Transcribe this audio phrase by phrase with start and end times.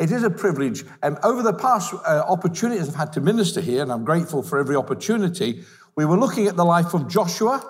[0.00, 0.82] It is a privilege.
[1.02, 4.58] And over the past uh, opportunities I've had to minister here, and I'm grateful for
[4.58, 5.62] every opportunity,
[5.94, 7.62] we were looking at the life of Joshua.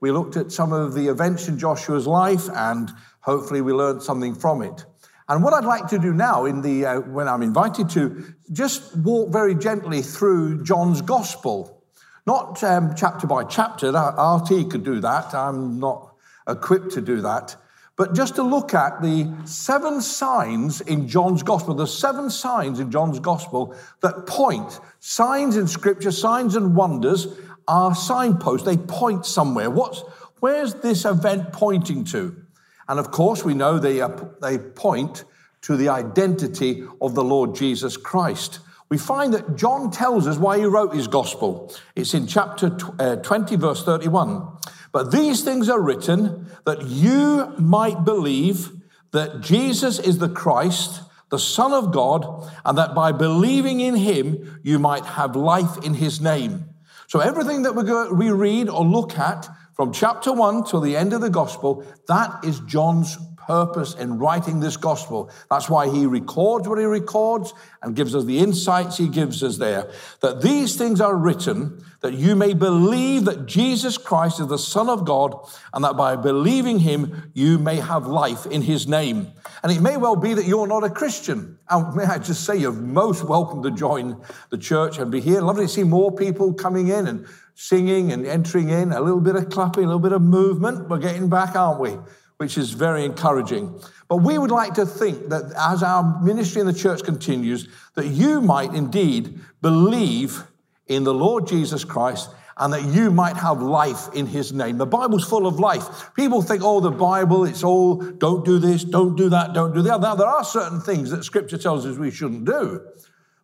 [0.00, 2.90] We looked at some of the events in Joshua's life, and
[3.20, 4.84] hopefully we learned something from it.
[5.30, 8.94] And what I'd like to do now, in the uh, when I'm invited to, just
[8.98, 11.82] walk very gently through John's Gospel,
[12.26, 13.88] not um, chapter by chapter.
[13.88, 15.34] RT could do that.
[15.34, 16.14] I'm not
[16.46, 17.56] equipped to do that.
[17.98, 22.92] But just to look at the seven signs in John's gospel, the seven signs in
[22.92, 27.26] John's gospel that point, signs in scripture, signs and wonders
[27.66, 28.64] are signposts.
[28.64, 29.68] They point somewhere.
[29.68, 30.04] What's,
[30.38, 32.40] where's this event pointing to?
[32.86, 34.00] And of course, we know they,
[34.40, 35.24] they point
[35.62, 38.60] to the identity of the Lord Jesus Christ.
[38.90, 41.74] We find that John tells us why he wrote his gospel.
[41.94, 44.48] It's in chapter uh, 20, verse 31.
[44.92, 48.70] But these things are written that you might believe
[49.12, 54.60] that Jesus is the Christ, the Son of God, and that by believing in him,
[54.62, 56.64] you might have life in his name.
[57.08, 61.20] So everything that we read or look at from chapter one till the end of
[61.20, 63.16] the gospel, that is John's
[63.48, 65.30] purpose in writing this gospel.
[65.50, 69.56] That's why he records what he records and gives us the insights he gives us
[69.56, 69.90] there.
[70.20, 74.90] That these things are written that you may believe that Jesus Christ is the Son
[74.90, 75.34] of God
[75.72, 79.32] and that by believing him you may have life in his name.
[79.62, 81.58] And it may well be that you're not a Christian.
[81.70, 85.40] And may I just say you're most welcome to join the church and be here.
[85.40, 89.36] Lovely to see more people coming in and singing and entering in, a little bit
[89.36, 90.88] of clapping, a little bit of movement.
[90.90, 91.96] We're getting back, aren't we?
[92.38, 93.80] Which is very encouraging.
[94.08, 98.06] But we would like to think that as our ministry in the church continues, that
[98.06, 100.44] you might indeed believe
[100.86, 104.78] in the Lord Jesus Christ and that you might have life in his name.
[104.78, 106.14] The Bible's full of life.
[106.14, 109.82] People think, oh, the Bible, it's all don't do this, don't do that, don't do
[109.82, 110.00] that.
[110.00, 112.80] Now, there are certain things that scripture tells us we shouldn't do.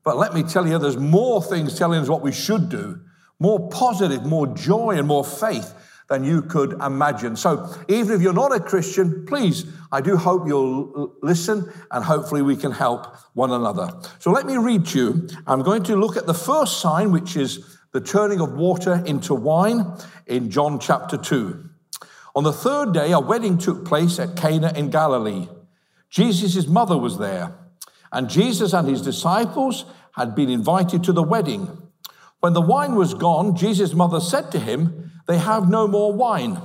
[0.02, 3.00] But let me tell you, there's more things telling us what we should do,
[3.38, 5.74] more positive, more joy, and more faith
[6.08, 7.36] than you could imagine.
[7.36, 12.42] So, even if you're not a Christian, please, I do hope you'll listen and hopefully
[12.42, 13.90] we can help one another.
[14.18, 15.28] So, let me read to you.
[15.46, 19.34] I'm going to look at the first sign, which is the turning of water into
[19.34, 19.86] wine
[20.26, 21.70] in John chapter 2.
[22.34, 25.48] On the third day, a wedding took place at Cana in Galilee.
[26.10, 27.54] Jesus' mother was there,
[28.12, 29.84] and Jesus and his disciples
[30.16, 31.78] had been invited to the wedding.
[32.40, 36.60] When the wine was gone, Jesus' mother said to him, they have no more wine.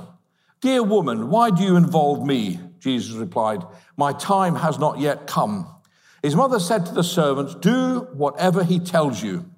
[0.60, 2.60] Dear woman, why do you involve me?
[2.78, 3.62] Jesus replied,
[3.96, 5.66] My time has not yet come.
[6.22, 9.50] His mother said to the servants, Do whatever he tells you.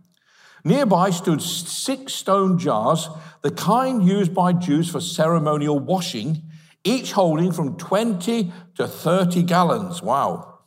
[0.65, 3.09] Nearby stood six stone jars,
[3.43, 6.43] the kind used by Jews for ceremonial washing,
[6.85, 10.03] each holding from 20 to 30 gallons.
[10.03, 10.61] Wow.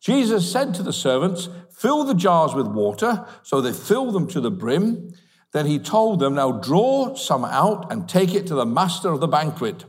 [0.00, 3.26] Jesus said to the servants, Fill the jars with water.
[3.42, 5.12] So they filled them to the brim.
[5.52, 9.20] Then he told them, Now draw some out and take it to the master of
[9.20, 9.84] the banquet.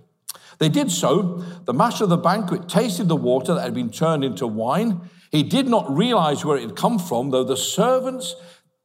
[0.59, 1.43] They did so.
[1.65, 5.09] The master of the banquet tasted the water that had been turned into wine.
[5.31, 8.35] He did not realize where it had come from, though the servants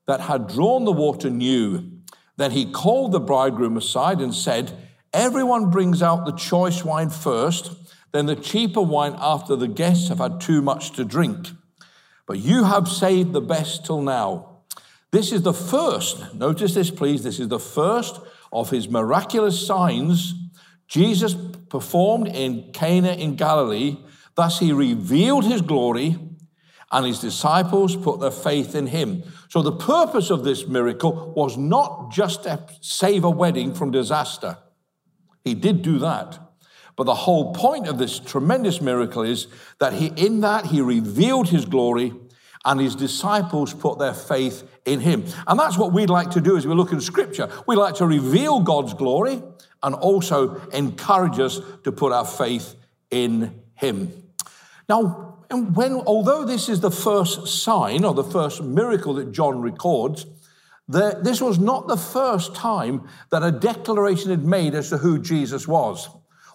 [0.07, 1.99] that had drawn the water knew.
[2.37, 4.73] Then he called the bridegroom aside and said,
[5.13, 7.73] Everyone brings out the choice wine first,
[8.13, 11.49] then the cheaper wine after the guests have had too much to drink.
[12.27, 14.48] But you have saved the best till now.
[15.11, 18.21] This is the first, notice this please, this is the first
[18.53, 20.35] of his miraculous signs
[20.89, 21.35] Jesus
[21.69, 23.99] performed in Cana in Galilee.
[24.35, 26.17] Thus he revealed his glory
[26.91, 29.23] and his disciples put their faith in him.
[29.51, 34.57] So the purpose of this miracle was not just to save a wedding from disaster.
[35.45, 36.39] He did do that.
[36.97, 39.47] But the whole point of this tremendous miracle is
[39.79, 42.13] that he, in that, he revealed his glory
[42.65, 45.25] and his disciples put their faith in him.
[45.47, 47.51] And that's what we'd like to do as we look in scripture.
[47.67, 49.43] We like to reveal God's glory
[49.83, 52.75] and also encourage us to put our faith
[53.11, 54.13] in him.
[54.89, 60.27] Now, when, although this is the first sign or the first miracle that John records,
[60.89, 65.19] the, this was not the first time that a declaration had made as to who
[65.19, 66.09] Jesus was.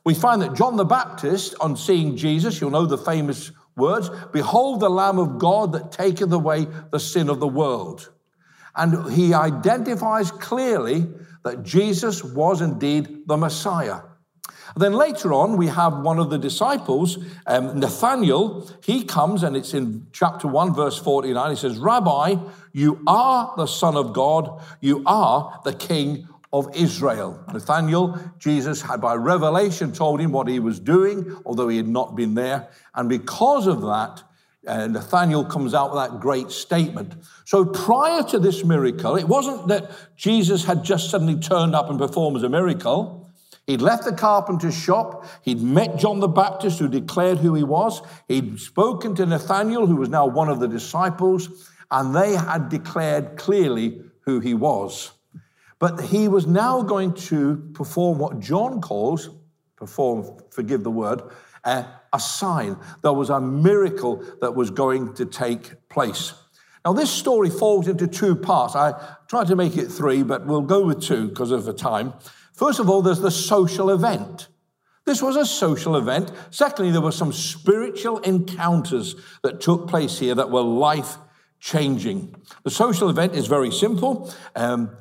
[0.04, 4.80] We find that John the Baptist, on seeing Jesus, you'll know the famous words, Behold
[4.80, 8.12] the Lamb of God that taketh away the sin of the world.
[8.76, 11.08] And he identifies clearly
[11.44, 14.02] that Jesus was indeed the Messiah.
[14.76, 18.68] Then later on, we have one of the disciples, um, Nathaniel.
[18.84, 21.50] He comes, and it's in chapter 1, verse 49.
[21.52, 22.36] He says, Rabbi,
[22.72, 27.44] you are the Son of God, you are the King of Israel.
[27.52, 32.16] Nathaniel, Jesus had by revelation told him what he was doing, although he had not
[32.16, 32.70] been there.
[32.94, 34.24] And because of that,
[34.68, 37.16] uh, Nathaniel comes out with that great statement.
[37.46, 41.98] So prior to this miracle, it wasn't that Jesus had just suddenly turned up and
[41.98, 43.32] performed as a miracle.
[43.66, 45.26] He'd left the carpenter's shop.
[45.42, 48.02] He'd met John the Baptist, who declared who he was.
[48.28, 53.38] He'd spoken to Nathaniel, who was now one of the disciples, and they had declared
[53.38, 55.13] clearly who he was.
[55.84, 59.30] But he was now going to perform what John calls,
[59.76, 61.22] perform, forgive the word,
[61.66, 61.84] uh,
[62.14, 62.78] a sign.
[63.02, 66.36] There was a miracle that was going to take place.
[66.86, 68.78] Now, this story falls into two parts.
[68.78, 68.94] I
[69.28, 72.14] tried to make it three, but we'll go with two because of the time.
[72.54, 74.48] First of all, there's the social event.
[75.04, 76.32] This was a social event.
[76.50, 81.18] Secondly, there were some spiritual encounters that took place here that were life
[81.60, 82.34] changing.
[82.64, 84.34] The social event is very simple.
[84.56, 84.96] Um,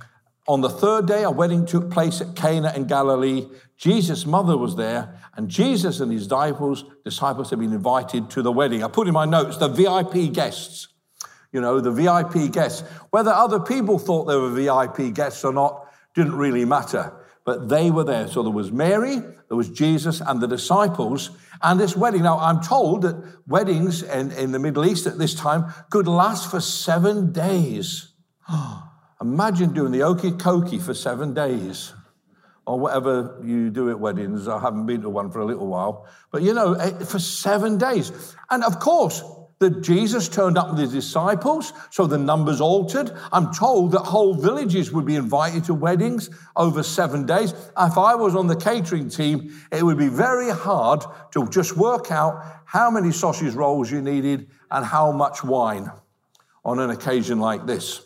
[0.52, 3.48] on the third day, a wedding took place at Cana in Galilee.
[3.76, 8.52] Jesus' mother was there, and Jesus and his disciples, disciples had been invited to the
[8.52, 8.84] wedding.
[8.84, 10.88] I put in my notes the VIP guests.
[11.52, 12.82] You know, the VIP guests.
[13.10, 17.12] Whether other people thought they were VIP guests or not didn't really matter
[17.44, 18.28] but they were there.
[18.28, 22.22] So there was Mary, there was Jesus, and the disciples, and this wedding.
[22.22, 23.16] Now, I'm told that
[23.46, 28.12] weddings in, in the Middle East at this time could last for seven days.
[29.22, 31.92] Imagine doing the okie cokey for seven days,
[32.66, 34.48] or whatever you do at weddings.
[34.48, 37.78] I haven't been to one for a little while, but you know, eh, for seven
[37.78, 38.34] days.
[38.50, 39.22] And of course,
[39.60, 43.16] that Jesus turned up with his disciples, so the numbers altered.
[43.30, 47.52] I'm told that whole villages would be invited to weddings over seven days.
[47.78, 52.10] If I was on the catering team, it would be very hard to just work
[52.10, 55.92] out how many sausage rolls you needed and how much wine
[56.64, 58.04] on an occasion like this.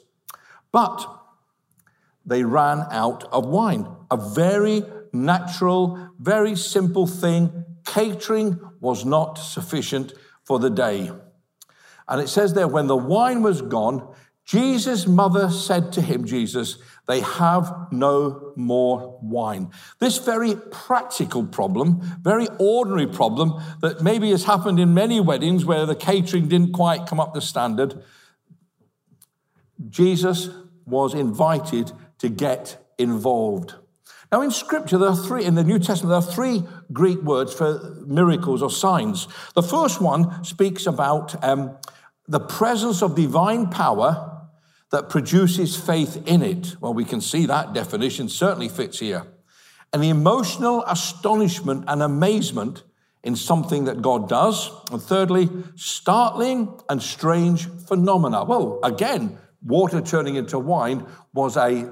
[0.76, 1.06] But
[2.26, 3.87] they ran out of wine.
[4.11, 7.64] A very natural, very simple thing.
[7.87, 10.12] Catering was not sufficient
[10.44, 11.11] for the day.
[12.06, 14.14] And it says there, when the wine was gone,
[14.44, 16.76] Jesus' mother said to him, Jesus,
[17.08, 19.70] they have no more wine.
[19.99, 25.87] This very practical problem, very ordinary problem that maybe has happened in many weddings where
[25.87, 28.05] the catering didn't quite come up to standard,
[29.88, 30.50] Jesus
[30.87, 33.75] was invited to get involved.
[34.33, 37.53] Now, in Scripture, there are three, in the New Testament, there are three Greek words
[37.55, 39.29] for miracles or signs.
[39.55, 41.77] The first one speaks about um,
[42.27, 44.33] the presence of divine power
[44.91, 46.77] that produces faith in it.
[46.81, 49.27] Well, we can see that definition certainly fits here.
[49.93, 52.83] And the emotional astonishment and amazement
[53.23, 54.71] in something that God does.
[54.91, 58.44] And thirdly, startling and strange phenomena.
[58.44, 61.91] Well, again, water turning into wine was a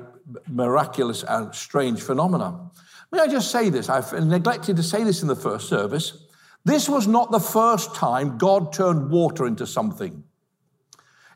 [0.48, 2.70] miraculous and strange phenomenon.
[3.12, 3.88] May I just say this?
[3.88, 6.24] I've neglected to say this in the first service.
[6.64, 10.24] This was not the first time God turned water into something.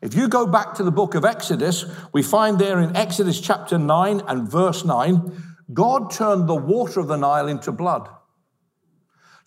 [0.00, 3.78] If you go back to the book of Exodus, we find there in Exodus chapter
[3.78, 5.44] 9 and verse 9,
[5.74, 8.08] God turned the water of the Nile into blood.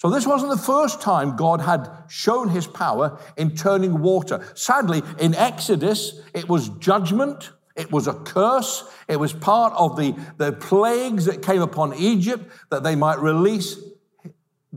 [0.01, 4.43] So, this wasn't the first time God had shown his power in turning water.
[4.55, 10.15] Sadly, in Exodus, it was judgment, it was a curse, it was part of the,
[10.37, 13.77] the plagues that came upon Egypt that they might release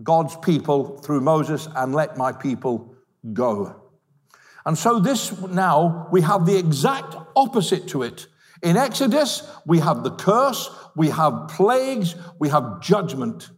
[0.02, 2.94] God's people through Moses and let my people
[3.32, 3.80] go.
[4.66, 8.26] And so, this now, we have the exact opposite to it.
[8.62, 13.48] In Exodus, we have the curse, we have plagues, we have judgment.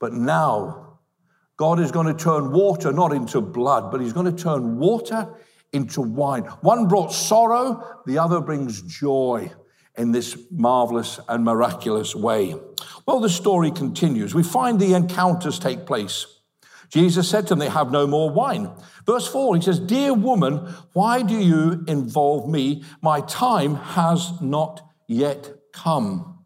[0.00, 0.98] But now,
[1.56, 5.28] God is going to turn water not into blood, but He's going to turn water
[5.72, 6.42] into wine.
[6.62, 9.52] One brought sorrow, the other brings joy
[9.96, 12.54] in this marvelous and miraculous way.
[13.06, 14.34] Well, the story continues.
[14.34, 16.26] We find the encounters take place.
[16.88, 18.70] Jesus said to them, They have no more wine.
[19.06, 22.82] Verse 4, he says, Dear woman, why do you involve me?
[23.00, 26.38] My time has not yet come.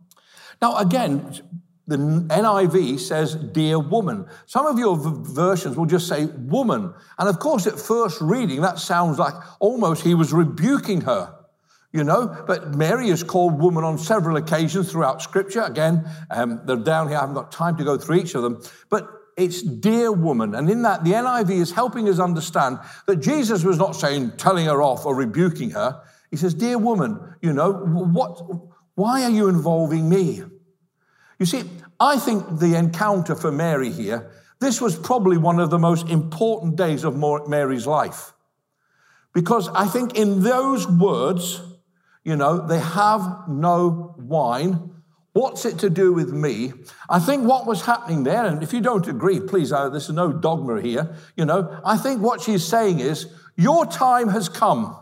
[0.60, 1.40] Now, again,
[1.86, 4.26] the NIV says, Dear woman.
[4.46, 6.94] Some of your versions will just say woman.
[7.18, 11.34] And of course, at first reading, that sounds like almost he was rebuking her
[11.94, 12.44] you know.
[12.46, 15.62] But Mary is called woman on several occasions throughout Scripture.
[15.62, 17.16] Again, um, they're down here.
[17.16, 18.60] I haven't got time to go through each of them.
[18.90, 20.54] But it's dear woman.
[20.54, 24.66] And in that, the NIV is helping us understand that Jesus was not saying, telling
[24.66, 26.02] her off or rebuking her.
[26.30, 28.42] He says, Dear woman, you know, what,
[28.96, 30.42] why are you involving me?
[31.38, 31.64] You see,
[31.98, 36.76] I think the encounter for Mary here, this was probably one of the most important
[36.76, 37.16] days of
[37.48, 38.32] Mary's life.
[39.32, 41.60] Because I think in those words,
[42.22, 44.90] you know, they have no wine.
[45.32, 46.72] What's it to do with me?
[47.10, 50.32] I think what was happening there, and if you don't agree, please, uh, there's no
[50.32, 51.16] dogma here.
[51.36, 53.26] You know, I think what she's saying is,
[53.56, 54.96] your time has come.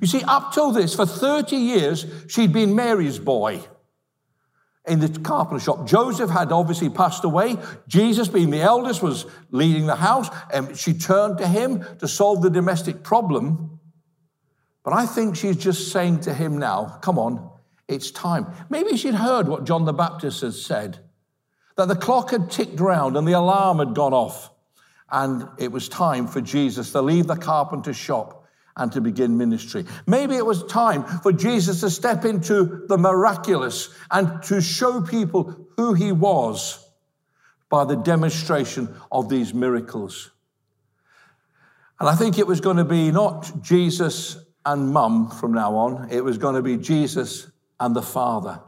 [0.00, 3.62] You see, up till this, for 30 years, she'd been Mary's boy
[4.88, 5.86] in the carpenter shop.
[5.86, 7.56] Joseph had obviously passed away.
[7.86, 12.42] Jesus, being the eldest, was leading the house, and she turned to him to solve
[12.42, 13.78] the domestic problem.
[14.82, 17.50] But I think she's just saying to him now, come on,
[17.88, 18.46] it's time.
[18.70, 20.98] Maybe she'd heard what John the Baptist had said
[21.76, 24.50] that the clock had ticked round and the alarm had gone off,
[25.10, 28.37] and it was time for Jesus to leave the carpenter shop
[28.78, 29.84] and to begin ministry.
[30.06, 35.66] Maybe it was time for Jesus to step into the miraculous and to show people
[35.76, 36.84] who he was
[37.68, 40.30] by the demonstration of these miracles.
[42.00, 46.08] And I think it was going to be not Jesus and mum from now on,
[46.10, 48.60] it was going to be Jesus and the Father.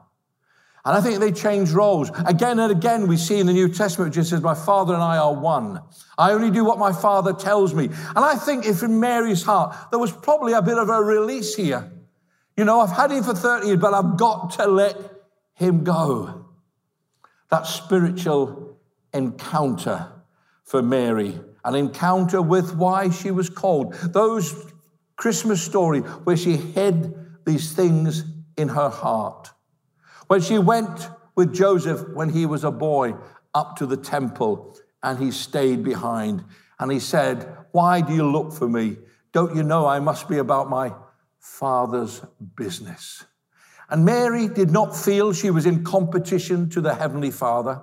[0.84, 2.10] And I think they change roles.
[2.26, 5.18] Again and again, we see in the New Testament, just says, My Father and I
[5.18, 5.80] are one.
[6.16, 7.86] I only do what my Father tells me.
[7.86, 11.54] And I think if in Mary's heart, there was probably a bit of a release
[11.54, 11.92] here.
[12.56, 14.96] You know, I've had him for 30 years, but I've got to let
[15.54, 16.46] him go.
[17.50, 18.78] That spiritual
[19.12, 20.10] encounter
[20.64, 23.94] for Mary, an encounter with why she was called.
[23.94, 24.72] Those
[25.16, 28.24] Christmas story where she hid these things
[28.56, 29.50] in her heart.
[30.30, 33.16] When she went with Joseph when he was a boy
[33.52, 36.44] up to the temple and he stayed behind
[36.78, 38.98] and he said, Why do you look for me?
[39.32, 40.94] Don't you know I must be about my
[41.40, 42.22] father's
[42.54, 43.24] business?
[43.88, 47.82] And Mary did not feel she was in competition to the Heavenly Father.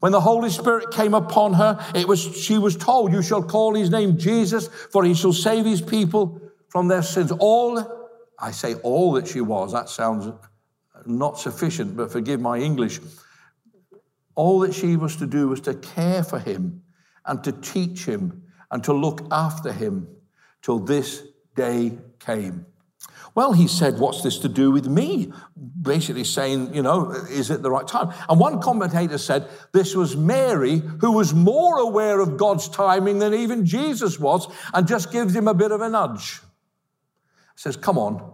[0.00, 3.74] When the Holy Spirit came upon her, it was, she was told, You shall call
[3.74, 7.30] his name Jesus, for he shall save his people from their sins.
[7.30, 8.08] All,
[8.38, 10.32] I say all that she was, that sounds
[11.06, 13.00] not sufficient, but forgive my English.
[14.34, 16.82] All that she was to do was to care for him
[17.26, 20.08] and to teach him and to look after him
[20.62, 21.22] till this
[21.54, 22.66] day came.
[23.34, 25.32] Well, he said, What's this to do with me?
[25.80, 28.12] Basically saying, You know, is it the right time?
[28.28, 33.34] And one commentator said this was Mary who was more aware of God's timing than
[33.34, 36.40] even Jesus was and just gives him a bit of a nudge.
[37.54, 38.32] Says, Come on,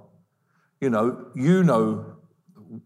[0.80, 2.13] you know, you know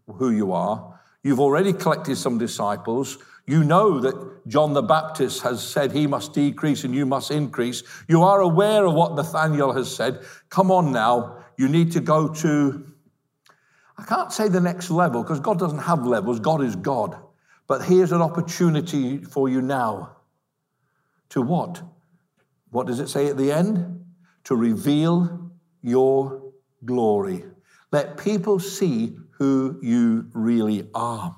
[0.07, 0.99] who you are.
[1.23, 3.17] You've already collected some disciples.
[3.45, 7.83] You know that John the Baptist has said he must decrease and you must increase.
[8.07, 10.21] You are aware of what Nathaniel has said.
[10.49, 12.85] Come on now, you need to go to,
[13.97, 17.17] I can't say the next level because God doesn't have levels, God is God.
[17.67, 20.17] But here's an opportunity for you now.
[21.29, 21.81] To what?
[22.71, 24.05] What does it say at the end?
[24.45, 26.51] To reveal your
[26.85, 27.45] glory.
[27.91, 31.35] Let people see who you really are.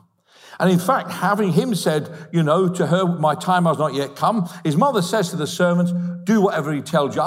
[0.59, 4.15] And in fact, having him said, you know, to her, my time has not yet
[4.15, 5.93] come, his mother says to the servants,
[6.23, 7.23] do whatever he tells you.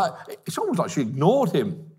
[0.46, 1.90] It's almost like she ignored him.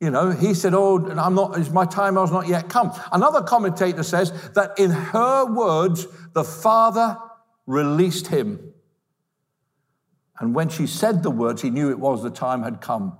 [0.00, 2.92] You know, he said, Oh, I'm not, my time has not yet come.
[3.10, 7.18] Another commentator says that in her words, the Father
[7.66, 8.72] released him.
[10.38, 13.18] And when she said the words, he knew it was the time had come.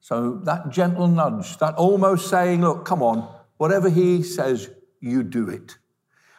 [0.00, 4.70] So that gentle nudge, that almost saying, Look, come on, Whatever he says,
[5.00, 5.78] you do it.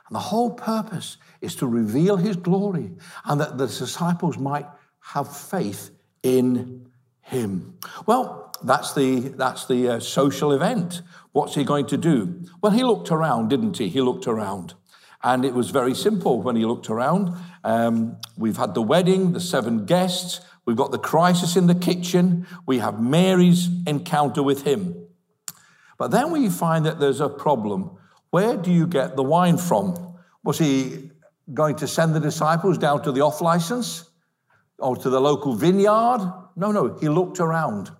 [0.07, 2.91] And the whole purpose is to reveal his glory
[3.25, 4.67] and that the disciples might
[4.99, 5.91] have faith
[6.21, 6.89] in
[7.21, 7.77] him.
[8.05, 11.01] Well, that's the, that's the uh, social event.
[11.31, 12.43] What's he going to do?
[12.61, 13.89] Well, he looked around, didn't he?
[13.89, 14.75] He looked around.
[15.23, 17.35] And it was very simple when he looked around.
[17.63, 22.45] Um, we've had the wedding, the seven guests, we've got the crisis in the kitchen,
[22.67, 25.04] we have Mary's encounter with him.
[25.97, 27.97] But then we find that there's a problem.
[28.29, 30.15] Where do you get the wine from?
[30.43, 31.11] Was he
[31.53, 34.09] going to send the disciples down to the off license
[34.79, 36.33] or to the local vineyard?
[36.55, 37.91] No, no, he looked around.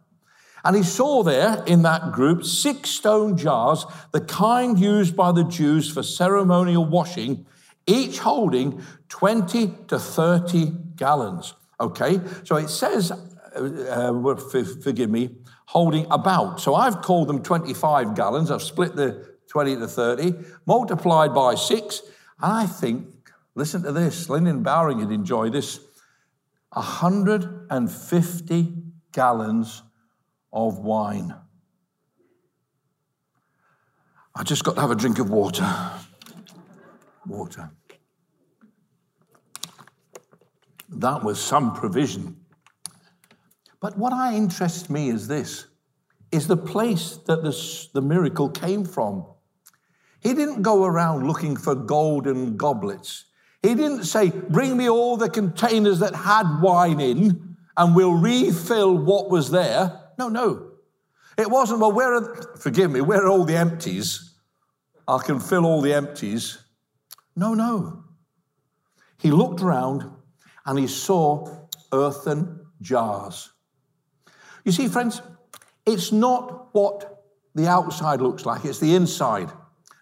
[0.64, 5.44] And he saw there in that group six stone jars, the kind used by the
[5.44, 7.46] Jews for ceremonial washing,
[7.86, 11.54] each holding 20 to 30 gallons.
[11.80, 13.12] Okay, so it says,
[13.55, 14.35] uh, uh,
[14.81, 15.35] forgive me,
[15.65, 16.59] holding about.
[16.59, 18.51] So I've called them 25 gallons.
[18.51, 20.33] I've split the 20 to 30,
[20.65, 22.01] multiplied by six.
[22.41, 23.07] And I think,
[23.55, 25.79] listen to this, Lyndon Bowring would enjoy this
[26.74, 28.74] 150
[29.12, 29.83] gallons
[30.51, 31.35] of wine.
[34.35, 35.91] I just got to have a drink of water.
[37.25, 37.71] Water.
[40.89, 42.45] That was some provision.
[43.79, 45.67] But what I interests me is this
[46.32, 47.44] is the place that
[47.94, 49.25] the miracle came from.
[50.20, 53.25] He didn't go around looking for golden goblets.
[53.62, 58.98] He didn't say, Bring me all the containers that had wine in and we'll refill
[58.98, 60.01] what was there.
[60.17, 60.72] No, no.
[61.38, 64.34] It wasn't, well, where are, forgive me, where are all the empties?
[65.08, 66.58] I can fill all the empties.
[67.36, 68.03] No, no.
[69.20, 70.10] He looked around
[70.65, 73.51] and he saw earthen jars.
[74.65, 75.22] You see, friends,
[75.86, 79.50] it's not what the outside looks like, it's the inside.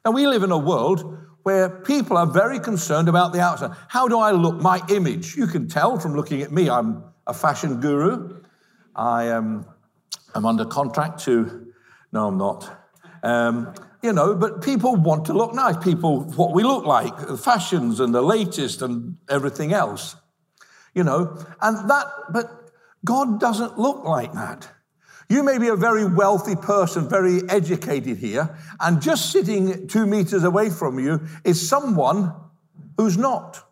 [0.04, 3.72] Now, we live in a world where people are very concerned about the outside.
[3.90, 4.62] How do I look?
[4.62, 5.36] My image.
[5.36, 8.42] You can tell from looking at me, I'm a fashion guru.
[8.96, 9.66] I am
[10.36, 11.68] I'm under contract to,
[12.12, 12.88] no, I'm not.
[13.22, 15.78] Um, you know, but people want to look nice.
[15.78, 20.16] People, what we look like, the fashions and the latest and everything else.
[20.94, 22.63] You know, and that, but
[23.06, 24.70] God doesn't look like that.
[25.30, 30.44] You may be a very wealthy person, very educated here, and just sitting two meters
[30.44, 32.34] away from you is someone
[32.98, 33.64] who's not.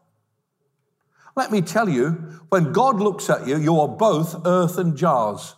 [1.36, 2.10] Let me tell you,
[2.50, 5.56] when God looks at you, you are both earthen jars.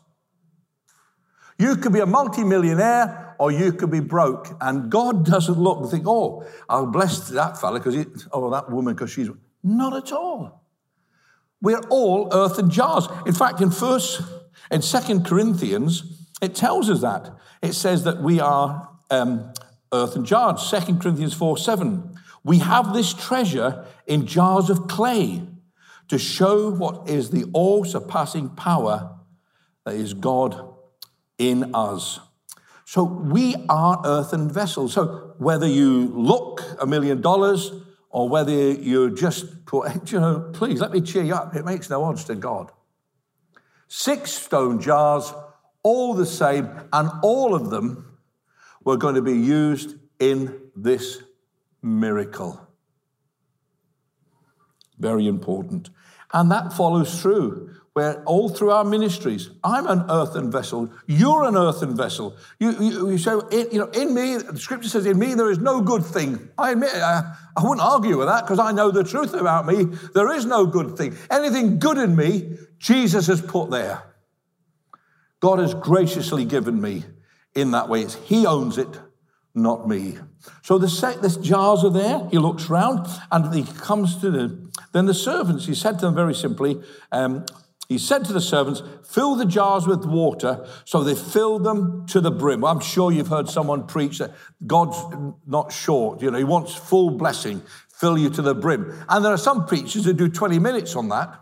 [1.57, 4.49] You could be a multimillionaire or you could be broke.
[4.61, 8.93] And God doesn't look and think, oh, I'll bless that fella because, oh, that woman
[8.93, 9.29] because she's.
[9.63, 10.62] Not at all.
[11.63, 13.07] We're all earthen jars.
[13.25, 14.21] In fact, in first,
[14.69, 17.31] in Second Corinthians, it tells us that.
[17.61, 19.53] It says that we are um,
[19.93, 20.61] earthen jars.
[20.61, 22.15] Second Corinthians 4 7.
[22.43, 25.47] We have this treasure in jars of clay
[26.09, 29.17] to show what is the all surpassing power
[29.85, 30.75] that is God
[31.37, 32.19] in us.
[32.83, 34.93] So we are earthen vessels.
[34.93, 37.71] So whether you look a million dollars
[38.13, 41.55] or whether you just put, you know, please let me cheer you up.
[41.55, 42.71] It makes no odds to God.
[43.87, 45.33] Six stone jars,
[45.81, 48.17] all the same, and all of them
[48.85, 51.23] were going to be used in this
[51.81, 52.65] miracle.
[54.99, 55.89] Very important.
[56.31, 61.55] And that follows through where all through our ministries, I'm an earthen vessel, you're an
[61.55, 62.35] earthen vessel.
[62.59, 65.51] You, you, you say, in, you know, in me, the scripture says, in me there
[65.51, 66.49] is no good thing.
[66.57, 69.83] I admit, I, I wouldn't argue with that because I know the truth about me.
[70.15, 71.15] There is no good thing.
[71.29, 74.01] Anything good in me, Jesus has put there.
[75.39, 77.03] God has graciously given me
[77.53, 78.01] in that way.
[78.01, 78.99] It's, he owns it,
[79.53, 80.17] not me.
[80.63, 80.87] So the,
[81.21, 82.27] the jars are there.
[82.31, 86.15] He looks round and he comes to the, then the servants, he said to them
[86.15, 87.45] very simply, um,
[87.89, 90.65] he said to the servants, Fill the jars with water.
[90.85, 92.63] So they filled them to the brim.
[92.63, 94.31] I'm sure you've heard someone preach that
[94.65, 94.97] God's
[95.45, 96.21] not short.
[96.21, 98.93] You know, He wants full blessing, fill you to the brim.
[99.09, 101.39] And there are some preachers who do 20 minutes on that,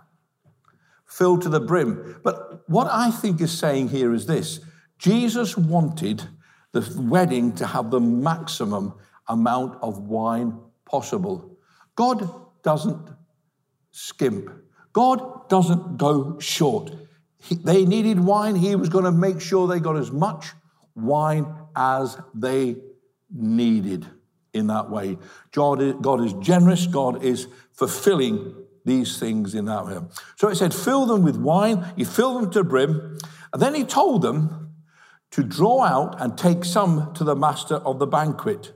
[1.06, 2.20] fill to the brim.
[2.24, 4.62] But what I think is saying here is this
[4.98, 6.24] Jesus wanted
[6.72, 8.94] the wedding to have the maximum
[9.28, 11.58] amount of wine possible.
[11.96, 12.30] God
[12.64, 13.10] doesn't
[13.92, 14.50] skimp.
[14.94, 16.92] God doesn't go short.
[17.40, 18.56] He, they needed wine.
[18.56, 20.48] He was going to make sure they got as much
[20.96, 22.76] wine as they
[23.34, 24.06] needed
[24.54, 25.18] in that way.
[25.52, 26.86] God is, God is generous.
[26.86, 29.98] God is fulfilling these things in that way.
[30.36, 31.86] So it said, fill them with wine.
[31.96, 33.18] He filled them to the brim.
[33.54, 34.74] And then he told them
[35.32, 38.74] to draw out and take some to the master of the banquet.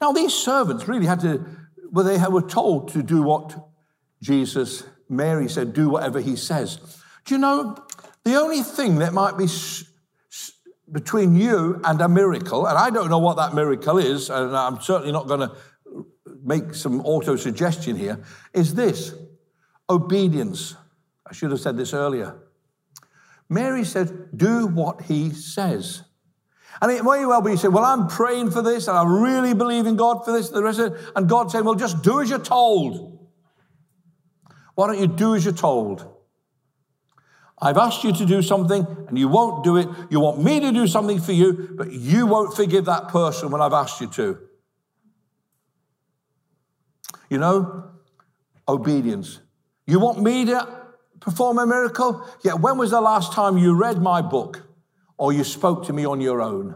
[0.00, 1.44] Now, these servants really had to,
[1.90, 3.68] well, they were told to do what
[4.22, 6.78] Jesus Mary said, Do whatever he says.
[7.24, 7.76] Do you know,
[8.24, 9.46] the only thing that might be
[10.90, 14.80] between you and a miracle, and I don't know what that miracle is, and I'm
[14.80, 15.56] certainly not going to
[16.42, 18.22] make some auto suggestion here,
[18.54, 19.14] is this
[19.88, 20.76] obedience.
[21.26, 22.36] I should have said this earlier.
[23.48, 26.04] Mary said, Do what he says.
[26.80, 29.54] And it may well be you say, Well, I'm praying for this, and I really
[29.54, 31.00] believe in God for this, and the rest of it.
[31.16, 33.19] And God saying, Well, just do as you're told.
[34.80, 36.10] Why don't you do as you're told?
[37.60, 39.86] I've asked you to do something and you won't do it.
[40.08, 43.60] You want me to do something for you, but you won't forgive that person when
[43.60, 44.38] I've asked you to.
[47.28, 47.90] You know,
[48.66, 49.40] obedience.
[49.86, 50.66] You want me to
[51.20, 52.26] perform a miracle?
[52.42, 54.62] Yeah, when was the last time you read my book
[55.18, 56.74] or you spoke to me on your own?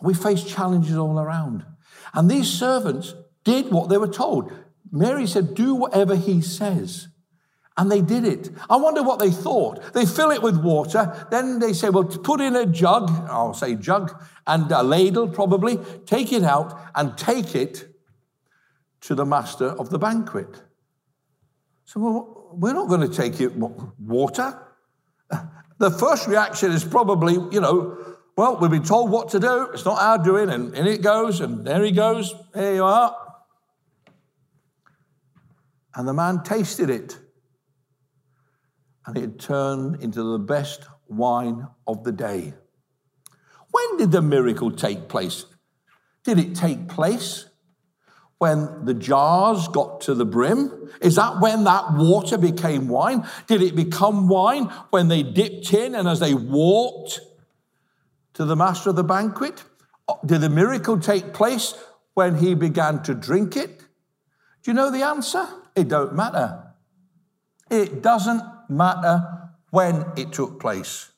[0.00, 1.66] We face challenges all around.
[2.14, 4.50] And these servants did what they were told.
[4.90, 7.08] Mary said, Do whatever he says.
[7.76, 8.50] And they did it.
[8.68, 9.92] I wonder what they thought.
[9.92, 11.28] They fill it with water.
[11.30, 15.78] Then they say, well, put in a jug, I'll say jug, and a ladle probably,
[16.04, 17.94] take it out and take it
[19.02, 20.60] to the master of the banquet.
[21.84, 24.58] So, well, we're not going to take it water.
[25.78, 27.96] The first reaction is probably, you know,
[28.38, 29.70] Well, we've been told what to do.
[29.72, 32.32] It's not our doing, and in it goes, and there he goes.
[32.54, 33.27] There you are.
[35.94, 37.18] And the man tasted it,
[39.06, 42.54] and it turned into the best wine of the day.
[43.70, 45.46] When did the miracle take place?
[46.24, 47.46] Did it take place
[48.38, 50.90] when the jars got to the brim?
[51.00, 53.26] Is that when that water became wine?
[53.46, 57.20] Did it become wine when they dipped in and as they walked
[58.34, 59.64] to the master of the banquet?
[60.08, 61.74] Uh, did the miracle take place
[62.14, 63.78] when he began to drink it?
[64.62, 65.46] Do you know the answer?
[65.78, 66.74] It don't matter.
[67.70, 71.12] It doesn't matter when it took place.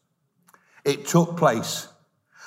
[0.84, 1.88] It took place.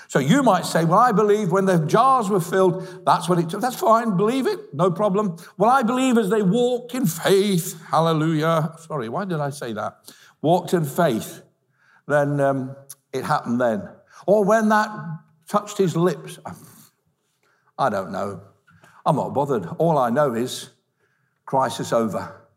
[0.10, 3.49] So you might say, Well, I believe when the jars were filled, that's what it
[3.49, 3.62] took.
[3.62, 5.38] That's fine, believe it, no problem.
[5.58, 8.76] Well, I believe as they walked in faith, hallelujah.
[8.78, 10.13] Sorry, why did I say that?
[10.39, 11.41] Walked in faith,
[12.08, 12.76] then um,
[13.12, 13.89] it happened then.
[14.28, 14.89] Or when that
[15.47, 16.38] touched his lips,
[17.80, 18.41] I don't know.
[19.04, 19.65] I'm not bothered.
[19.80, 20.69] All I know is
[21.45, 22.47] crisis over.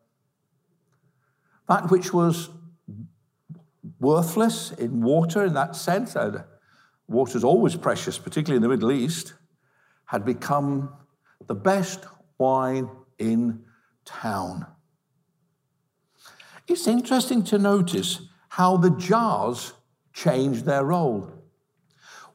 [1.69, 2.51] That which was
[3.99, 6.45] worthless in water in that sense, and
[7.09, 9.35] water's always precious, particularly in the Middle East,
[10.07, 10.93] had become
[11.47, 12.05] the best
[12.39, 13.65] wine in
[14.05, 14.67] town.
[16.69, 19.73] It's interesting to notice how the jars
[20.13, 21.31] changed their role.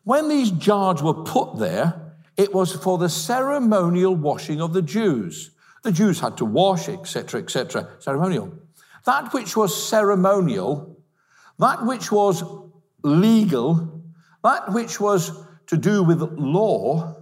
[0.04, 5.52] When these jars were put there, it was for the ceremonial washing of the Jews.
[5.84, 8.54] The Jews had to wash, etc., etc., ceremonial.
[9.06, 10.98] That which was ceremonial,
[11.58, 12.44] that which was
[13.04, 14.04] legal,
[14.44, 15.32] that which was
[15.68, 17.16] to do with law,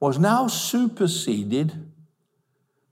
[0.00, 1.90] was now superseded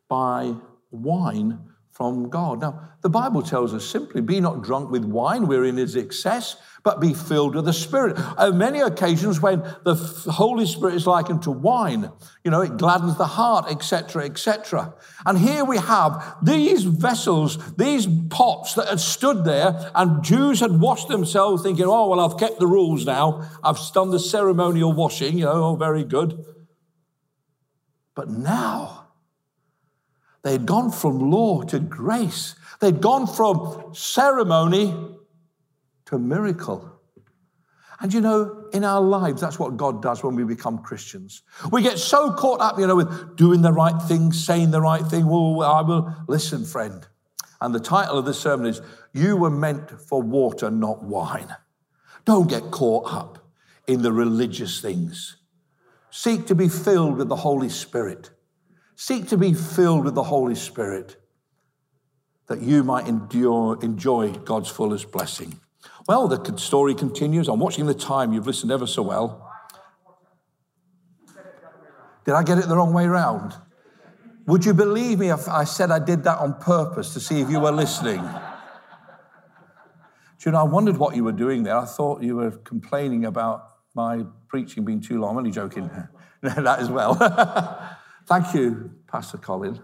[0.08, 0.54] by
[0.90, 2.60] wine from God.
[2.60, 6.56] Now, the Bible tells us simply be not drunk with wine wherein is excess,
[6.86, 8.16] but be filled with the Spirit.
[8.38, 9.96] On many occasions, when the
[10.30, 12.12] Holy Spirit is likened to wine,
[12.44, 14.94] you know, it gladdens the heart, etc., etc.
[15.26, 20.78] And here we have these vessels, these pots that had stood there, and Jews had
[20.78, 23.50] washed themselves, thinking, oh, well, I've kept the rules now.
[23.64, 26.38] I've done the ceremonial washing, you know, oh, very good.
[28.14, 29.08] But now,
[30.44, 32.54] They'd gone from law to grace.
[32.78, 35.15] They'd gone from ceremony
[36.06, 36.92] to a miracle.
[38.00, 41.42] And you know, in our lives, that's what God does when we become Christians.
[41.70, 45.04] We get so caught up, you know, with doing the right thing, saying the right
[45.04, 45.26] thing.
[45.26, 47.06] Well, I will listen, friend.
[47.60, 48.82] And the title of this sermon is
[49.14, 51.56] You Were Meant for Water, Not Wine.
[52.26, 53.50] Don't get caught up
[53.86, 55.36] in the religious things.
[56.10, 58.30] Seek to be filled with the Holy Spirit.
[58.94, 61.16] Seek to be filled with the Holy Spirit
[62.46, 65.60] that you might endure, enjoy God's fullest blessing.
[66.08, 67.48] Well, the story continues.
[67.48, 68.32] I'm watching the time.
[68.32, 69.42] You've listened ever so well.
[72.24, 73.54] Did I get it the wrong way around?
[74.46, 77.50] Would you believe me if I said I did that on purpose to see if
[77.50, 78.20] you were listening?
[80.38, 81.76] Do you know, I wondered what you were doing there.
[81.76, 85.32] I thought you were complaining about my preaching being too long.
[85.32, 85.90] I'm only joking.
[86.42, 87.14] that as well.
[88.26, 89.80] Thank you, Pastor Colin.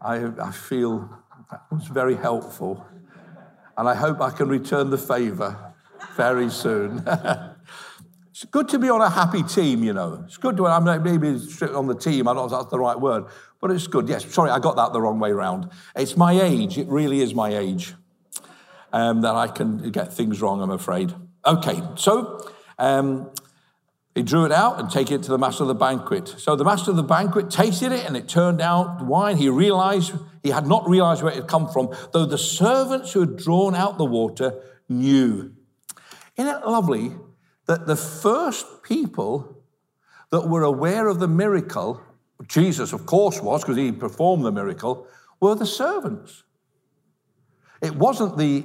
[0.00, 1.08] I, I feel
[1.50, 2.84] that was very helpful.
[3.76, 5.74] And I hope I can return the favor
[6.16, 7.04] very soon.
[8.30, 10.22] it's good to be on a happy team, you know.
[10.26, 12.98] It's good to, I'm maybe on the team, I don't know if that's the right
[12.98, 13.24] word,
[13.60, 14.08] but it's good.
[14.08, 15.70] Yes, sorry, I got that the wrong way round.
[15.96, 17.94] It's my age, it really is my age,
[18.92, 21.14] um, that I can get things wrong, I'm afraid.
[21.46, 23.30] Okay, so um,
[24.14, 26.34] he drew it out and take it to the master of the banquet.
[26.38, 29.36] So the master of the banquet tasted it and it turned out wine.
[29.36, 33.20] He realized, he had not realized where it had come from, though the servants who
[33.20, 35.52] had drawn out the water knew.
[36.36, 37.12] Isn't it lovely
[37.66, 39.62] that the first people
[40.30, 42.00] that were aware of the miracle,
[42.46, 45.08] Jesus, of course, was because he performed the miracle,
[45.40, 46.44] were the servants.
[47.82, 48.64] It wasn't the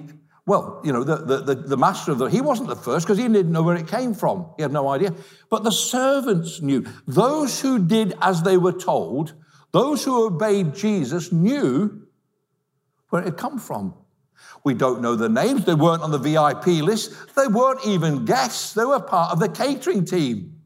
[0.49, 3.27] well, you know, the, the, the, master of the, he wasn't the first because he
[3.27, 4.47] didn't know where it came from.
[4.57, 5.13] He had no idea.
[5.47, 6.87] But the servants knew.
[7.07, 9.35] Those who did as they were told,
[9.71, 12.07] those who obeyed Jesus knew
[13.09, 13.93] where it had come from.
[14.63, 15.65] We don't know the names.
[15.65, 17.13] They weren't on the VIP list.
[17.35, 18.73] They weren't even guests.
[18.73, 20.61] They were part of the catering team.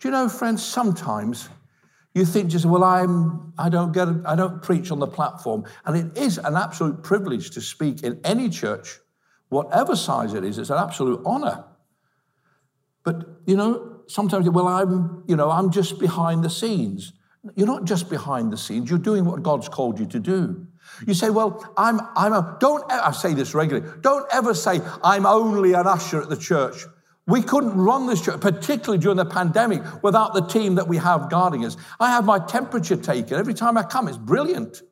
[0.00, 1.48] Do you know, friends, sometimes
[2.16, 5.66] you think just, well, I'm, I don't get, I don't preach on the platform.
[5.84, 9.00] And it is an absolute privilege to speak in any church,
[9.50, 10.56] whatever size it is.
[10.56, 11.64] It's an absolute honor.
[13.02, 17.12] But, you know, sometimes, well, I'm, you know, I'm just behind the scenes.
[17.54, 18.88] You're not just behind the scenes.
[18.88, 20.66] You're doing what God's called you to do.
[21.06, 25.26] You say, well, I'm, I'm a, don't, I say this regularly, don't ever say, I'm
[25.26, 26.86] only an usher at the church.
[27.26, 31.28] We couldn't run this church, particularly during the pandemic, without the team that we have
[31.28, 31.76] guarding us.
[31.98, 34.06] I have my temperature taken every time I come.
[34.06, 34.82] It's brilliant.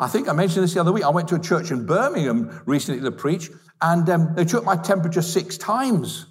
[0.00, 1.04] I think I mentioned this the other week.
[1.04, 4.76] I went to a church in Birmingham recently to preach, and um, they took my
[4.76, 6.26] temperature six times.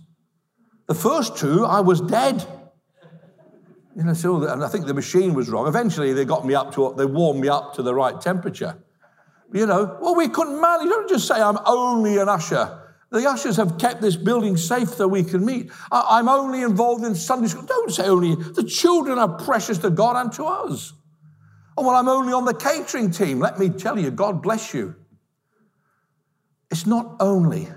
[0.88, 2.46] The first two, I was dead.
[3.96, 5.68] You know, so and I think the machine was wrong.
[5.68, 8.78] Eventually, they got me up to they warmed me up to the right temperature.
[9.54, 10.90] You know, well, we couldn't manage.
[10.90, 12.83] Don't just say I'm only an usher.
[13.14, 15.72] The ushers have kept this building safe so we can meet.
[15.92, 17.62] I'm only involved in Sunday school.
[17.62, 18.34] Don't say only.
[18.34, 20.94] The children are precious to God and to us.
[21.78, 23.40] Oh, well, I'm only on the catering team.
[23.40, 24.96] Let me tell you, God bless you.
[26.72, 27.68] It's not only.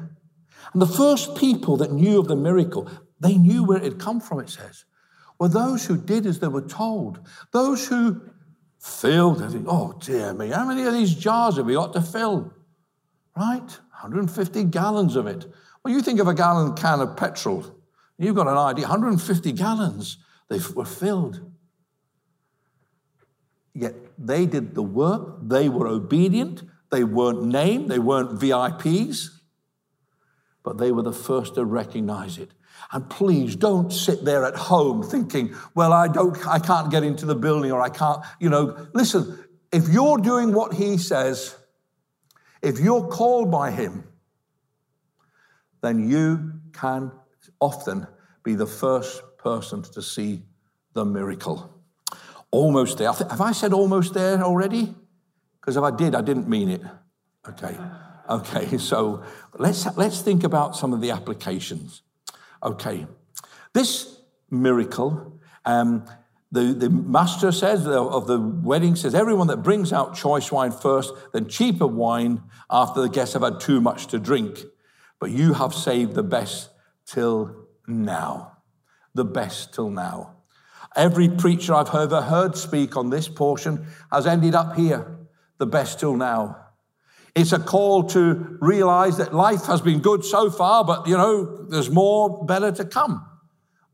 [0.72, 4.20] And the first people that knew of the miracle, they knew where it had come
[4.20, 4.87] from, it says,
[5.38, 7.20] were those who did as they were told.
[7.53, 8.22] Those who
[8.81, 12.55] filled, oh dear me, how many of these jars have we got to fill?
[13.37, 13.79] Right?
[14.03, 15.47] 150 gallons of it.
[15.83, 17.65] Well, you think of a gallon can of petrol,
[18.19, 21.41] you've got an idea 150 gallons, they were filled.
[23.75, 29.29] Yet they did the work, they were obedient, they weren't named, they weren't VIPs,
[30.63, 32.53] but they were the first to recognize it.
[32.93, 37.27] And please don't sit there at home thinking, well, I don't, I can't get into
[37.27, 38.87] the building or I can't, you know.
[38.93, 41.56] Listen, if you're doing what he says,
[42.62, 44.05] if you're called by Him,
[45.83, 47.12] then you can
[47.61, 48.07] often
[48.42, 50.42] be the first person to see
[50.92, 51.73] the miracle.
[52.51, 53.12] Almost there.
[53.12, 54.95] Have I said almost there already?
[55.61, 56.83] Because if I did, I didn't mean it.
[57.49, 57.77] Okay.
[58.29, 59.23] Okay, so
[59.59, 62.03] let's, let's think about some of the applications.
[62.62, 63.07] Okay.
[63.73, 66.05] This miracle, um,
[66.53, 71.13] the, the master says of the wedding says, everyone that brings out choice wine first,
[71.33, 74.61] then cheaper wine after the guests have had too much to drink.
[75.19, 76.71] But you have saved the best
[77.05, 78.59] till now.
[79.15, 80.37] The best till now.
[80.95, 85.19] Every preacher I've ever heard speak on this portion has ended up here,
[85.59, 86.57] the best till now.
[87.35, 91.67] It's a call to realize that life has been good so far, but you know,
[91.69, 93.27] there's more better to come.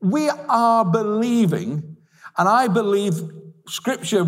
[0.00, 1.91] We are believing
[2.38, 3.14] and I believe
[3.66, 4.26] scripture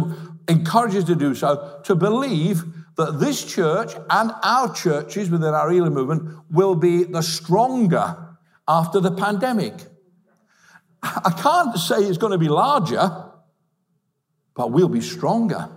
[0.48, 2.64] encourages to do so, to believe
[2.96, 8.16] that this church and our churches within our Elim movement will be the stronger
[8.68, 9.74] after the pandemic.
[11.02, 13.10] I can't say it's going to be larger,
[14.54, 15.68] but we'll be stronger.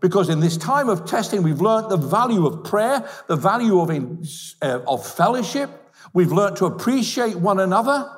[0.00, 3.90] Because in this time of testing, we've learned the value of prayer, the value of,
[3.90, 4.24] in,
[4.62, 5.70] uh, of fellowship.
[6.12, 8.10] We've learned to appreciate one another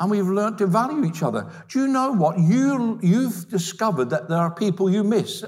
[0.00, 1.46] and we've learned to value each other.
[1.68, 2.38] Do you know what?
[2.38, 5.44] You, you've discovered that there are people you miss,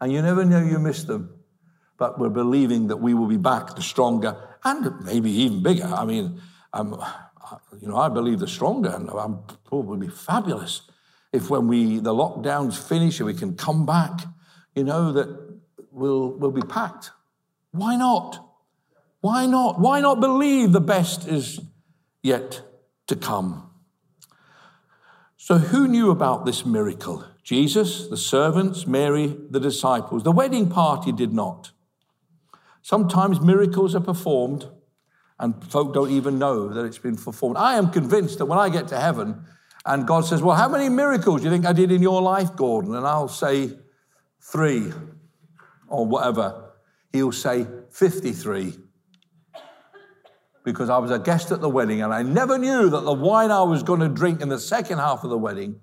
[0.00, 1.38] and you never know you miss them.
[1.98, 5.84] But we're believing that we will be back the stronger and maybe even bigger.
[5.84, 6.40] I mean,
[6.72, 6.92] I'm,
[7.78, 10.90] you know, I believe the stronger, and I'm probably fabulous
[11.30, 14.20] if when we the lockdowns finish and we can come back,
[14.74, 15.60] you know that
[15.92, 17.10] we'll we'll be packed.
[17.72, 18.46] Why not?
[19.20, 19.78] Why not?
[19.78, 21.60] Why not believe the best is
[22.22, 22.62] yet
[23.10, 23.70] to come.
[25.36, 27.24] So, who knew about this miracle?
[27.42, 30.22] Jesus, the servants, Mary, the disciples.
[30.22, 31.72] The wedding party did not.
[32.82, 34.66] Sometimes miracles are performed
[35.38, 37.56] and folk don't even know that it's been performed.
[37.56, 39.44] I am convinced that when I get to heaven
[39.84, 42.54] and God says, Well, how many miracles do you think I did in your life,
[42.54, 42.94] Gordon?
[42.94, 43.70] And I'll say,
[44.40, 44.92] Three
[45.88, 46.72] or whatever.
[47.12, 48.78] He'll say, 53
[50.64, 53.50] because I was a guest at the wedding and I never knew that the wine
[53.50, 55.80] I was going to drink in the second half of the wedding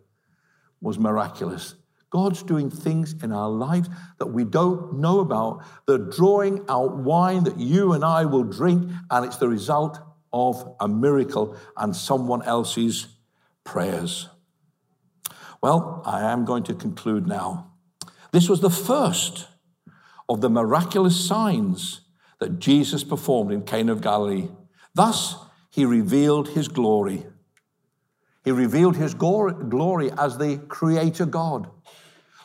[0.82, 1.76] was miraculous.
[2.10, 5.64] God's doing things in our lives that we don't know about.
[5.88, 10.00] They're drawing out wine that you and I will drink, and it's the result
[10.32, 13.08] of a miracle and someone else's
[13.64, 14.30] prayers.
[15.62, 17.74] Well, I am going to conclude now.
[18.32, 19.48] This was the first
[20.30, 22.02] of the miraculous signs
[22.40, 24.50] that Jesus performed in Cana of Galilee.
[24.94, 25.36] Thus,
[25.70, 27.26] he revealed his glory.
[28.44, 31.70] He revealed his glory as the creator God,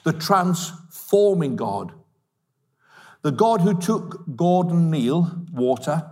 [0.05, 1.93] the transforming God,
[3.23, 6.03] the God who took Gordon Neal, water,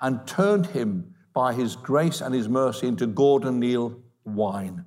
[0.00, 4.84] and turned him by his grace and his mercy into Gordon Neal wine.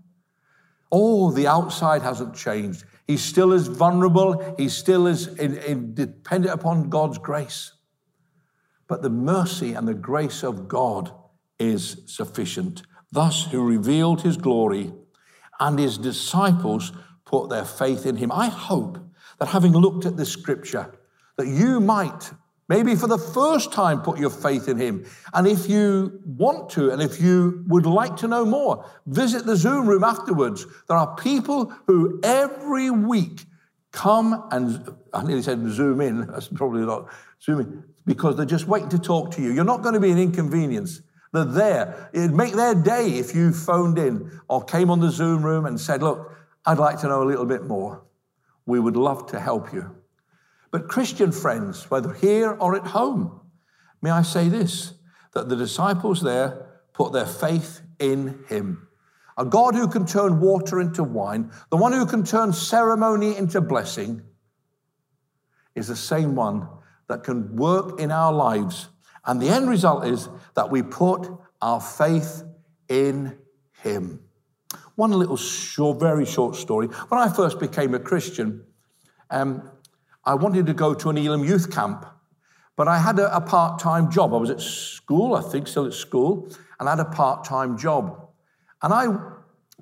[0.92, 2.84] Oh, the outside hasn't changed.
[3.08, 7.72] He's still as vulnerable, he's still as in, in dependent upon God's grace
[8.92, 11.14] but the mercy and the grace of God
[11.58, 12.82] is sufficient.
[13.10, 14.92] Thus, who revealed his glory,
[15.62, 16.92] and his disciples
[17.24, 18.34] put their faith in him.
[18.34, 18.98] I hope
[19.40, 20.94] that having looked at this scripture,
[21.38, 22.34] that you might
[22.68, 25.06] maybe for the first time put your faith in him.
[25.34, 29.56] And if you want to, and if you would like to know more, visit the
[29.56, 30.66] Zoom room afterwards.
[30.90, 33.46] There are people who every week
[33.92, 37.10] come and I nearly said zoom in, that's probably not
[37.42, 39.52] zooming, because they're just waiting to talk to you.
[39.52, 41.02] You're not going to be an inconvenience.
[41.34, 42.10] They're there.
[42.14, 45.80] It'd make their day if you phoned in or came on the Zoom room and
[45.80, 46.36] said, Look,
[46.66, 48.04] I'd like to know a little bit more.
[48.66, 49.96] We would love to help you.
[50.72, 53.42] But, Christian friends, whether here or at home,
[54.02, 54.94] may I say this
[55.34, 58.88] that the disciples there put their faith in him.
[59.38, 63.62] A God who can turn water into wine, the one who can turn ceremony into
[63.62, 64.22] blessing,
[65.74, 66.68] is the same one
[67.12, 68.90] that can work in our lives.
[69.26, 71.30] And the end result is that we put
[71.62, 72.44] our faith
[72.90, 73.38] in
[73.84, 74.22] him.
[74.96, 76.88] One little short, very short story.
[76.88, 78.64] When I first became a Christian,
[79.30, 79.70] um,
[80.26, 82.06] I wanted to go to an Elim youth camp,
[82.76, 84.34] but I had a, a part time job.
[84.34, 87.78] I was at school, I think, still at school, and I had a part time
[87.78, 88.28] job.
[88.82, 89.08] And I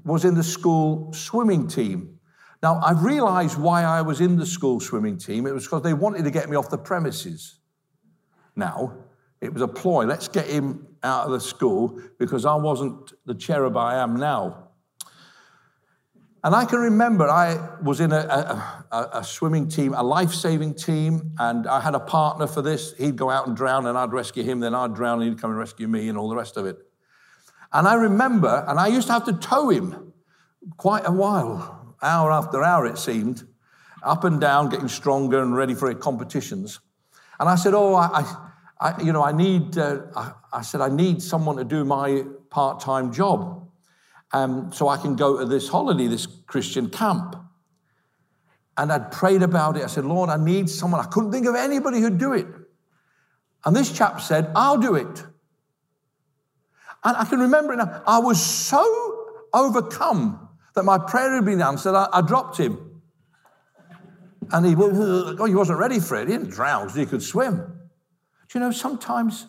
[0.04, 2.19] was in the school swimming team.
[2.62, 5.48] Now, I've realized why I was in the school swimming team.
[5.48, 7.60] It was because they wanted to get me off the premises.
[8.56, 8.98] Now,
[9.40, 10.06] it was a ploy.
[10.06, 14.70] Let's get him out of the school because I wasn't the cherub I am now.
[16.44, 20.76] And I can remember I was in a, a, a swimming team, a life saving
[20.76, 22.94] team, and I had a partner for this.
[22.98, 25.52] He'd go out and drown, and I'd rescue him, then I'd drown, and he'd come
[25.52, 26.78] and rescue me, and all the rest of it.
[27.74, 30.14] And I remember, and I used to have to tow him
[30.78, 33.44] quite a while, hour after hour, it seemed,
[34.04, 36.80] up and down, getting stronger and ready for competitions.
[37.40, 38.26] And I said, Oh, I,
[38.80, 42.24] I you know, I need, uh, I, I said, I need someone to do my
[42.50, 43.70] part time job
[44.32, 47.36] um, so I can go to this holiday, this Christian camp.
[48.78, 49.84] And I'd prayed about it.
[49.84, 51.02] I said, Lord, I need someone.
[51.02, 52.48] I couldn't think of anybody who'd do it.
[53.66, 55.26] And this chap said, I'll do it.
[57.04, 58.04] And I can remember it now.
[58.08, 60.49] I was so overcome
[60.80, 63.02] that my prayer had been answered, I, I dropped him.
[64.50, 66.30] And he, oh, he wasn't ready for it.
[66.30, 67.58] He didn't drown he could swim.
[67.58, 69.48] Do you know, sometimes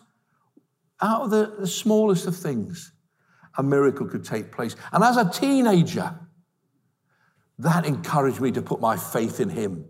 [1.01, 2.90] out of the, the smallest of things,
[3.57, 4.75] a miracle could take place.
[4.90, 6.19] And as a teenager,
[7.61, 9.85] that encouraged me to put my faith in him.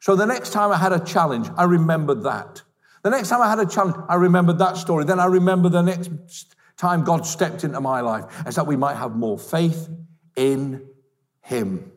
[0.00, 2.62] So the next time I had a challenge, I remembered that.
[3.02, 5.04] The next time I had a challenge, I remembered that story.
[5.04, 8.96] Then I remember the next time God stepped into my life, is that we might
[8.96, 9.90] have more faith
[10.36, 10.88] in
[11.42, 11.92] him.